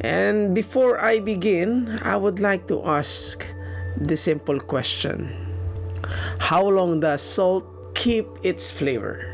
And 0.00 0.56
before 0.56 0.96
I 0.96 1.20
begin, 1.20 2.00
I 2.00 2.16
would 2.16 2.40
like 2.40 2.64
to 2.72 2.80
ask 2.88 3.44
the 4.00 4.16
simple 4.16 4.56
question. 4.56 5.28
How 6.40 6.64
long 6.64 7.04
does 7.04 7.20
salt 7.20 7.68
keep 7.92 8.24
its 8.40 8.72
flavor? 8.72 9.28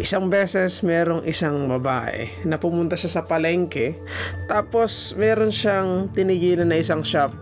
Isang 0.00 0.32
beses 0.32 0.80
merong 0.80 1.28
isang 1.28 1.68
babae 1.68 2.40
na 2.48 2.56
pumunta 2.56 2.96
siya 2.96 3.20
sa 3.20 3.22
palengke 3.28 4.00
tapos 4.48 5.12
meron 5.20 5.52
siyang 5.52 6.08
tinigilan 6.16 6.64
na 6.64 6.80
isang 6.80 7.04
shop. 7.04 7.36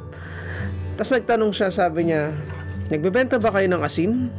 Tapos 0.98 1.12
nagtanong 1.14 1.52
siya, 1.54 1.70
sabi 1.70 2.10
niya, 2.10 2.34
nagbebenta 2.90 3.38
ba 3.38 3.54
kayo 3.54 3.70
ng 3.70 3.84
asin? 3.86 4.32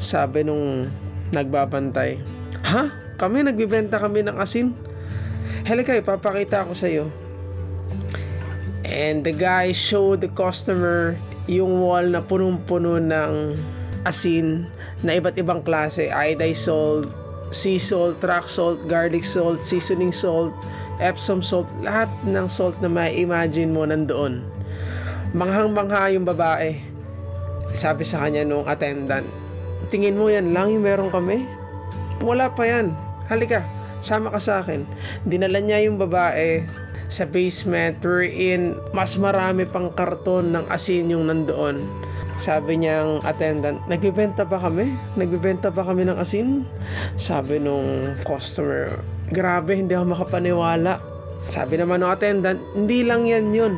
Sabi 0.00 0.48
nung 0.48 0.88
nagbabantay, 1.34 2.22
Ha? 2.64 2.88
Kami 3.18 3.44
nagbibenta 3.44 3.98
kami 3.98 4.24
ng 4.24 4.38
asin? 4.38 4.87
Halika, 5.68 5.92
ipapakita 5.92 6.64
ko 6.64 6.72
sa 6.72 6.88
iyo. 6.88 7.12
And 8.88 9.20
the 9.20 9.36
guy 9.36 9.76
showed 9.76 10.24
the 10.24 10.32
customer 10.32 11.20
yung 11.44 11.84
wall 11.84 12.08
na 12.08 12.24
punong-puno 12.24 12.96
ng 12.96 13.52
asin 14.00 14.64
na 15.04 15.20
iba't 15.20 15.36
ibang 15.36 15.60
klase. 15.60 16.08
Iodized 16.08 16.64
salt, 16.64 17.12
sea 17.52 17.76
salt, 17.76 18.16
rock 18.24 18.48
salt, 18.48 18.88
garlic 18.88 19.28
salt, 19.28 19.60
seasoning 19.60 20.08
salt, 20.08 20.56
Epsom 21.04 21.44
salt, 21.44 21.68
lahat 21.84 22.08
ng 22.24 22.48
salt 22.48 22.80
na 22.80 22.88
may 22.88 23.20
imagine 23.20 23.68
mo 23.68 23.84
nandoon. 23.84 24.40
Manghang-mangha 25.36 26.16
yung 26.16 26.24
babae. 26.24 26.80
Sabi 27.76 28.08
sa 28.08 28.24
kanya 28.24 28.40
nung 28.40 28.64
attendant, 28.64 29.28
tingin 29.92 30.16
mo 30.16 30.32
yan 30.32 30.56
lang 30.56 30.72
yung 30.72 30.88
meron 30.88 31.12
kami? 31.12 31.44
Wala 32.24 32.48
pa 32.56 32.64
yan. 32.64 32.96
Halika, 33.28 33.68
sama 34.00 34.32
ka 34.34 34.40
sa 34.40 34.60
akin. 34.62 34.86
Dinala 35.26 35.58
niya 35.62 35.86
yung 35.86 35.98
babae 35.98 36.64
sa 37.08 37.24
basement 37.24 37.96
wherein 38.04 38.76
mas 38.92 39.16
marami 39.16 39.64
pang 39.64 39.88
karton 39.96 40.52
ng 40.52 40.64
asin 40.68 41.08
yung 41.08 41.26
nandoon. 41.26 41.82
Sabi 42.38 42.78
niyang 42.78 43.18
attendant, 43.26 43.82
nagbibenta 43.90 44.46
pa 44.46 44.62
kami? 44.62 44.94
Nagbibenta 45.18 45.74
pa 45.74 45.82
kami 45.82 46.06
ng 46.06 46.22
asin? 46.22 46.62
Sabi 47.18 47.58
nung 47.58 48.14
customer, 48.22 49.02
grabe, 49.34 49.74
hindi 49.74 49.98
ako 49.98 50.14
makapaniwala. 50.14 51.02
Sabi 51.50 51.82
naman 51.82 52.06
ng 52.06 52.12
attendant, 52.14 52.60
hindi 52.78 53.02
lang 53.02 53.26
yan 53.26 53.50
yun. 53.50 53.74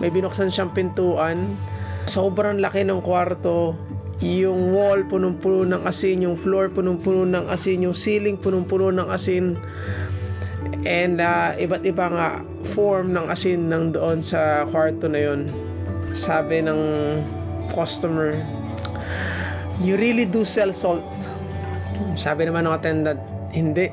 May 0.00 0.08
binuksan 0.08 0.48
siyang 0.48 0.72
pintuan. 0.72 1.60
Sobrang 2.08 2.56
laki 2.56 2.88
ng 2.88 3.04
kwarto. 3.04 3.76
Yung 4.22 4.70
wall 4.74 5.02
punong-puno 5.08 5.66
ng 5.66 5.82
asin, 5.82 6.22
yung 6.22 6.38
floor 6.38 6.70
punong-puno 6.70 7.26
ng 7.26 7.50
asin, 7.50 7.82
yung 7.82 7.96
ceiling 7.96 8.38
punong-puno 8.38 8.94
ng 8.94 9.08
asin. 9.10 9.58
And 10.84 11.18
uh, 11.18 11.56
iba't 11.58 11.82
iba 11.82 12.06
nga 12.12 12.28
form 12.76 13.16
ng 13.16 13.26
asin 13.32 13.66
nang 13.66 13.90
doon 13.90 14.22
sa 14.22 14.68
kwarto 14.70 15.10
na 15.10 15.18
yun. 15.18 15.50
Sabi 16.14 16.62
ng 16.62 16.80
customer, 17.74 18.38
You 19.82 19.98
really 19.98 20.22
do 20.22 20.46
sell 20.46 20.70
salt. 20.70 21.02
Sabi 22.14 22.46
naman 22.46 22.70
ng 22.70 22.74
attendant, 22.78 23.20
Hindi. 23.50 23.90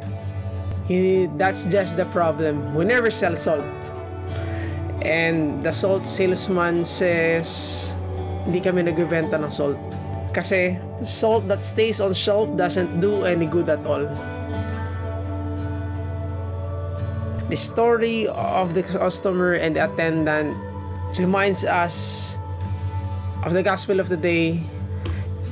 That's 1.39 1.65
just 1.65 1.97
the 1.97 2.05
problem. 2.11 2.75
We 2.75 2.85
never 2.85 3.09
sell 3.09 3.33
salt. 3.33 3.65
And 5.01 5.63
the 5.65 5.73
salt 5.73 6.05
salesman 6.05 6.85
says, 6.85 7.93
hindi 8.45 8.61
kami 8.61 8.85
nagbebenta 8.85 9.41
ng 9.41 9.49
salt. 9.49 9.81
Kasi 10.31 10.79
salt 11.03 11.47
that 11.51 11.59
stays 11.59 11.99
on 11.99 12.15
shelf 12.15 12.47
doesn't 12.55 13.03
do 13.03 13.27
any 13.27 13.45
good 13.45 13.67
at 13.67 13.83
all. 13.83 14.07
The 17.51 17.59
story 17.59 18.31
of 18.31 18.71
the 18.71 18.83
customer 18.83 19.59
and 19.59 19.75
the 19.75 19.83
attendant 19.91 20.55
reminds 21.19 21.67
us 21.67 22.39
of 23.43 23.51
the 23.51 23.59
gospel 23.59 23.99
of 23.99 24.07
the 24.07 24.15
day 24.15 24.63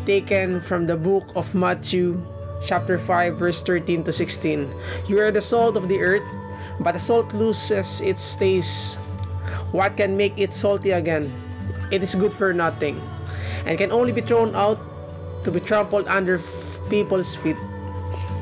taken 0.07 0.63
from 0.63 0.87
the 0.87 0.95
book 0.95 1.27
of 1.35 1.51
Matthew 1.51 2.23
chapter 2.63 2.95
5 2.95 3.35
verse 3.35 3.59
13 3.61 4.07
to 4.07 4.13
16. 4.15 4.71
You 5.11 5.19
are 5.19 5.31
the 5.31 5.43
salt 5.43 5.75
of 5.75 5.91
the 5.91 5.99
earth, 5.99 6.23
but 6.79 6.95
the 6.95 7.03
salt 7.03 7.35
loses 7.35 7.99
its 7.99 8.23
taste. 8.39 8.95
What 9.75 9.99
can 9.99 10.15
make 10.15 10.39
it 10.39 10.55
salty 10.55 10.95
again? 10.95 11.27
It 11.91 11.99
is 11.99 12.15
good 12.15 12.31
for 12.31 12.53
nothing 12.55 13.03
and 13.65 13.77
can 13.77 13.91
only 13.91 14.11
be 14.11 14.21
thrown 14.21 14.55
out 14.55 14.79
to 15.43 15.51
be 15.51 15.59
trampled 15.59 16.07
under 16.07 16.39
people's 16.89 17.35
feet. 17.35 17.57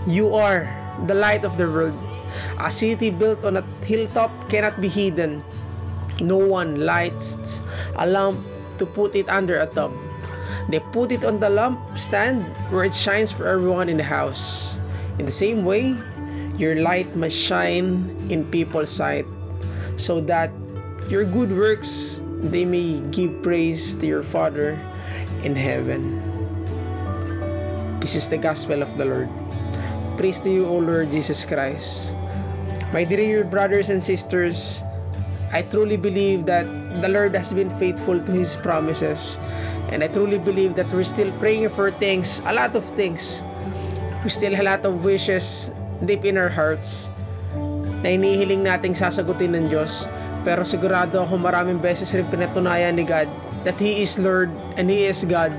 You 0.07 0.33
are 0.35 0.69
the 1.05 1.13
light 1.13 1.45
of 1.45 1.57
the 1.57 1.67
world. 1.69 1.97
A 2.59 2.71
city 2.71 3.09
built 3.09 3.43
on 3.43 3.57
a 3.57 3.63
hilltop 3.83 4.31
cannot 4.49 4.81
be 4.81 4.87
hidden. 4.87 5.43
No 6.19 6.37
one 6.37 6.85
lights 6.85 7.61
a 7.95 8.07
lamp 8.07 8.41
to 8.79 8.85
put 8.85 9.15
it 9.15 9.29
under 9.29 9.59
a 9.59 9.67
tub. 9.67 9.93
They 10.69 10.79
put 10.79 11.11
it 11.11 11.23
on 11.23 11.39
the 11.39 11.49
lamp 11.49 11.79
stand 11.97 12.43
where 12.71 12.83
it 12.83 12.93
shines 12.93 13.31
for 13.31 13.47
everyone 13.47 13.89
in 13.89 13.97
the 13.97 14.07
house. 14.07 14.79
In 15.19 15.25
the 15.25 15.31
same 15.31 15.63
way, 15.63 15.95
your 16.57 16.75
light 16.75 17.15
must 17.15 17.37
shine 17.37 18.09
in 18.29 18.49
people's 18.49 18.89
sight 18.89 19.25
so 19.95 20.19
that 20.21 20.51
your 21.09 21.23
good 21.23 21.51
works 21.51 22.21
they 22.41 22.65
may 22.65 22.99
give 23.09 23.41
praise 23.41 23.95
to 23.95 24.05
your 24.05 24.21
Father 24.21 24.77
in 25.43 25.55
heaven. 25.55 26.21
This 27.99 28.15
is 28.15 28.29
the 28.29 28.37
gospel 28.37 28.81
of 28.81 28.95
the 28.97 29.05
Lord. 29.05 29.29
Praise 30.17 30.41
to 30.41 30.49
you, 30.49 30.65
O 30.65 30.77
Lord 30.77 31.11
Jesus 31.11 31.45
Christ. 31.45 32.15
My 32.93 33.03
dear 33.03 33.43
brothers 33.43 33.89
and 33.89 34.01
sisters, 34.01 34.81
I 35.51 35.61
truly 35.61 35.97
believe 35.97 36.45
that 36.47 36.65
the 37.01 37.09
Lord 37.09 37.35
has 37.35 37.53
been 37.53 37.69
faithful 37.77 38.19
to 38.21 38.31
His 38.31 38.55
promises. 38.55 39.39
And 39.91 40.03
I 40.03 40.07
truly 40.07 40.37
believe 40.37 40.75
that 40.75 40.91
we're 40.91 41.07
still 41.07 41.31
praying 41.39 41.69
for 41.69 41.91
things, 41.91 42.41
a 42.45 42.53
lot 42.53 42.75
of 42.75 42.83
things. 42.95 43.43
We 44.23 44.29
still 44.29 44.55
have 44.55 44.65
a 44.65 44.69
lot 44.77 44.83
of 44.85 45.03
wishes 45.03 45.71
deep 46.03 46.25
in 46.25 46.37
our 46.37 46.49
hearts 46.49 47.11
na 48.03 48.13
inihiling 48.13 48.67
nating 48.67 48.93
sasagutin 48.93 49.55
ng 49.55 49.65
Diyos. 49.71 50.05
Pero 50.43 50.63
sigurado 50.63 51.23
ako 51.23 51.39
maraming 51.39 51.79
beses 51.79 52.11
rin 52.15 52.27
pinatunayan 52.27 52.95
ni 52.95 53.03
God 53.03 53.27
that 53.67 53.75
He 53.75 53.99
is 53.99 54.15
Lord 54.15 54.47
and 54.79 54.87
He 54.87 55.03
is 55.03 55.27
God. 55.27 55.51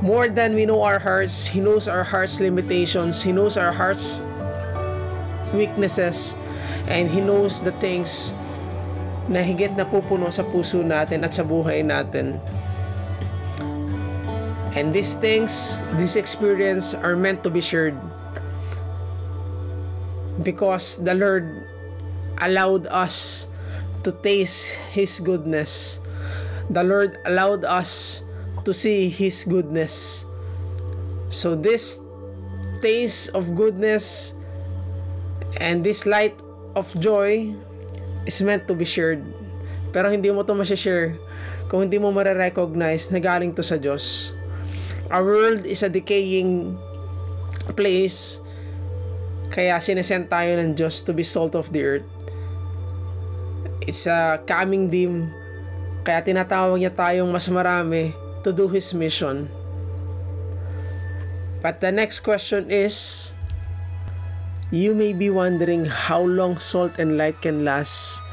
More 0.00 0.32
than 0.32 0.56
we 0.56 0.64
know 0.64 0.80
our 0.80 0.96
hearts, 0.98 1.44
He 1.44 1.60
knows 1.60 1.84
our 1.84 2.02
heart's 2.02 2.40
limitations, 2.40 3.20
He 3.20 3.36
knows 3.36 3.60
our 3.60 3.70
heart's 3.70 4.24
weaknesses, 5.52 6.40
and 6.88 7.12
He 7.12 7.20
knows 7.20 7.60
the 7.60 7.76
things 7.76 8.32
na 9.28 9.44
higit 9.44 9.76
na 9.76 9.84
pupuno 9.84 10.32
sa 10.32 10.42
puso 10.42 10.80
natin 10.80 11.20
at 11.20 11.36
sa 11.36 11.44
buhay 11.44 11.84
natin. 11.84 12.40
And 14.72 14.96
these 14.96 15.14
things, 15.20 15.84
this 16.00 16.16
experience 16.16 16.96
are 16.96 17.14
meant 17.14 17.44
to 17.44 17.52
be 17.52 17.60
shared 17.60 17.94
because 20.40 20.96
the 20.96 21.12
Lord 21.12 21.68
allowed 22.40 22.88
us 22.88 23.46
to 24.02 24.10
taste 24.10 24.80
His 24.90 25.20
goodness. 25.20 26.01
The 26.72 26.80
Lord 26.80 27.20
allowed 27.28 27.68
us 27.68 28.24
to 28.64 28.72
see 28.72 29.12
His 29.12 29.44
goodness. 29.44 30.24
So, 31.28 31.52
this 31.52 32.00
taste 32.80 33.36
of 33.36 33.52
goodness 33.52 34.34
and 35.60 35.84
this 35.84 36.08
light 36.08 36.34
of 36.72 36.88
joy 36.96 37.52
is 38.24 38.40
meant 38.40 38.64
to 38.68 38.74
be 38.74 38.88
shared. 38.88 39.20
Pero 39.92 40.08
hindi 40.08 40.32
mo 40.32 40.42
to 40.42 40.56
share 40.72 41.20
kung 41.68 41.84
hindi 41.88 42.00
mo 42.00 42.08
marirecognize 42.08 43.12
na 43.12 43.20
galing 43.20 43.52
to 43.52 43.60
sa 43.60 43.76
Diyos. 43.76 44.32
Our 45.12 45.24
world 45.24 45.62
is 45.68 45.84
a 45.84 45.92
decaying 45.92 46.80
place 47.76 48.40
kaya 49.52 49.76
sinesend 49.84 50.32
tayo 50.32 50.56
ng 50.56 50.72
Diyos 50.72 51.04
to 51.04 51.12
be 51.12 51.20
salt 51.20 51.52
of 51.52 51.68
the 51.76 51.84
earth. 51.84 52.08
It's 53.84 54.08
a 54.08 54.40
coming 54.48 54.88
dim. 54.88 55.41
Kaya 56.02 56.22
tinatawag 56.22 56.82
niya 56.82 56.90
tayong 56.90 57.30
mas 57.30 57.46
marami 57.46 58.10
to 58.42 58.50
do 58.50 58.66
His 58.66 58.90
mission. 58.90 59.46
But 61.62 61.78
the 61.78 61.94
next 61.94 62.26
question 62.26 62.66
is, 62.74 63.30
You 64.72 64.96
may 64.96 65.12
be 65.12 65.28
wondering 65.28 65.84
how 65.84 66.24
long 66.24 66.56
salt 66.56 66.96
and 66.96 67.20
light 67.20 67.44
can 67.44 67.60
last 67.60 68.24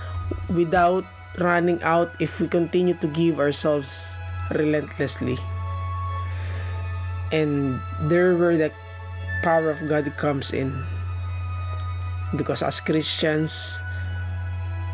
without 0.48 1.04
running 1.36 1.84
out 1.84 2.16
if 2.24 2.40
we 2.40 2.48
continue 2.48 2.96
to 3.04 3.12
give 3.12 3.44
ourselves 3.44 4.16
relentlessly. 4.56 5.36
And 7.36 7.84
there 8.08 8.40
where 8.40 8.56
the 8.56 8.72
power 9.44 9.68
of 9.68 9.84
God 9.92 10.08
comes 10.16 10.56
in. 10.56 10.72
Because 12.32 12.64
as 12.64 12.80
Christians, 12.80 13.84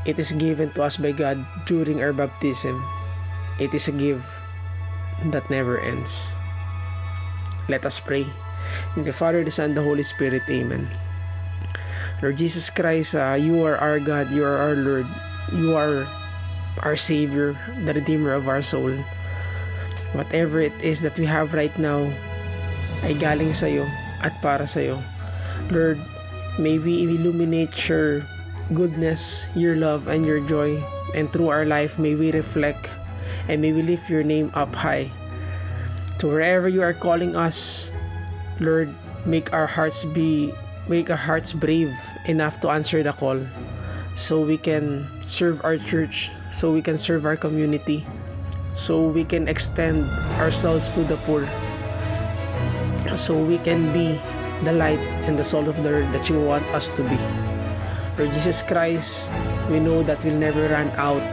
it 0.06 0.22
is 0.22 0.31
given 0.38 0.69
to 0.78 0.86
us 0.86 0.98
by 0.98 1.12
God 1.12 1.42
during 1.66 2.02
our 2.02 2.13
baptism. 2.13 2.81
It 3.60 3.74
is 3.74 3.90
a 3.90 3.96
gift 3.96 4.25
that 5.34 5.50
never 5.50 5.81
ends. 5.81 6.38
Let 7.68 7.86
us 7.86 8.00
pray. 8.00 8.30
In 8.96 9.04
the 9.04 9.13
Father, 9.13 9.44
the 9.44 9.52
Son, 9.52 9.74
the 9.74 9.81
Holy 9.81 10.04
Spirit. 10.04 10.46
Amen. 10.50 10.88
Lord 12.22 12.38
Jesus 12.38 12.69
Christ, 12.69 13.16
uh, 13.16 13.36
you 13.36 13.66
are 13.66 13.75
our 13.78 14.00
God, 14.00 14.31
you 14.31 14.46
are 14.46 14.56
our 14.56 14.75
Lord, 14.75 15.07
you 15.52 15.75
are 15.75 16.07
our 16.84 16.96
Savior, 16.96 17.57
the 17.84 17.94
Redeemer 17.94 18.31
of 18.31 18.48
our 18.48 18.62
soul. 18.62 18.94
Whatever 20.13 20.62
it 20.62 20.75
is 20.80 21.02
that 21.02 21.19
we 21.19 21.25
have 21.25 21.54
right 21.54 21.75
now 21.75 22.07
ay 23.04 23.13
galing 23.19 23.52
sa 23.52 23.68
iyo 23.68 23.84
at 24.24 24.31
para 24.40 24.63
sa 24.63 24.80
iyo. 24.80 24.98
Lord, 25.68 26.00
may 26.56 26.80
we 26.80 27.04
illuminate 27.04 27.75
your 27.90 28.24
goodness, 28.73 29.47
your 29.56 29.75
love, 29.75 30.07
and 30.07 30.25
your 30.25 30.39
joy. 30.39 30.81
And 31.13 31.31
through 31.31 31.50
our 31.50 31.65
life, 31.65 32.00
may 32.00 32.15
we 32.15 32.31
reflect 32.31 32.89
and 33.47 33.62
may 33.62 33.71
we 33.71 33.81
lift 33.81 34.09
your 34.09 34.23
name 34.23 34.51
up 34.53 34.73
high. 34.73 35.12
To 36.19 36.27
wherever 36.27 36.67
you 36.67 36.81
are 36.81 36.94
calling 36.94 37.35
us, 37.35 37.91
Lord, 38.59 38.89
make 39.25 39.53
our 39.53 39.67
hearts 39.67 40.03
be 40.03 40.53
make 40.88 41.09
our 41.09 41.17
hearts 41.17 41.51
brave 41.51 41.89
enough 42.25 42.62
to 42.62 42.69
answer 42.69 43.01
the 43.01 43.12
call 43.12 43.41
so 44.13 44.41
we 44.41 44.56
can 44.57 45.06
serve 45.25 45.63
our 45.65 45.77
church, 45.77 46.31
so 46.53 46.71
we 46.71 46.81
can 46.81 46.97
serve 46.97 47.25
our 47.25 47.35
community, 47.35 48.06
so 48.73 49.01
we 49.01 49.25
can 49.25 49.47
extend 49.47 50.06
ourselves 50.38 50.94
to 50.94 51.01
the 51.03 51.18
poor, 51.25 51.44
so 53.18 53.35
we 53.35 53.57
can 53.59 53.91
be 53.91 54.21
the 54.63 54.71
light 54.71 55.01
and 55.27 55.38
the 55.38 55.45
salt 55.45 55.68
of 55.68 55.75
the 55.83 55.89
earth 55.89 56.11
that 56.13 56.29
you 56.29 56.39
want 56.39 56.63
us 56.71 56.89
to 56.89 57.03
be. 57.03 57.44
Lord 58.15 58.31
Jesus 58.31 58.63
Christ, 58.63 59.27
we 59.67 59.83
know 59.83 60.00
that 60.07 60.23
we'll 60.23 60.39
never 60.39 60.71
run 60.71 60.88
out 60.95 61.27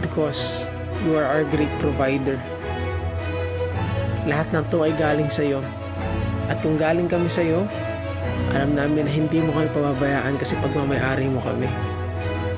because 0.00 0.64
you 1.04 1.12
are 1.12 1.28
our 1.28 1.44
great 1.52 1.68
provider. 1.76 2.40
Lahat 4.24 4.48
ng 4.56 4.64
to 4.72 4.80
ay 4.80 4.96
galing 4.96 5.28
sa 5.28 5.44
iyo. 5.44 5.60
At 6.48 6.64
kung 6.64 6.80
galing 6.80 7.12
kami 7.12 7.28
sa 7.28 7.44
iyo, 7.44 7.68
alam 8.56 8.72
namin 8.72 9.04
na 9.04 9.12
hindi 9.12 9.44
mo 9.44 9.52
kami 9.52 9.68
pababayaan 9.76 10.40
kasi 10.40 10.56
pagmamayari 10.64 11.28
mo 11.28 11.44
kami. 11.44 11.68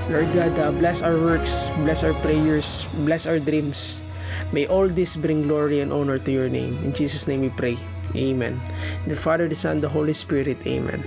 Lord 0.07 0.31
God, 0.31 0.55
uh, 0.63 0.71
bless 0.71 1.03
our 1.03 1.19
works, 1.19 1.67
bless 1.83 2.07
our 2.07 2.15
prayers, 2.23 2.87
bless 3.03 3.27
our 3.27 3.43
dreams. 3.43 4.07
May 4.55 4.71
all 4.71 4.87
this 4.87 5.19
bring 5.19 5.51
glory 5.51 5.83
and 5.83 5.91
honor 5.91 6.23
to 6.23 6.31
your 6.31 6.47
name. 6.47 6.79
In 6.87 6.95
Jesus' 6.95 7.27
name 7.27 7.43
we 7.43 7.51
pray. 7.51 7.75
Amen. 8.15 8.63
In 9.03 9.09
the 9.11 9.19
Father, 9.19 9.51
the 9.51 9.59
Son, 9.59 9.83
the 9.83 9.91
Holy 9.91 10.15
Spirit. 10.15 10.63
Amen. 10.63 11.03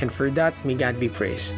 And 0.00 0.12
for 0.12 0.30
that, 0.32 0.54
may 0.64 0.74
God 0.74 0.98
be 0.98 1.08
praised. 1.08 1.56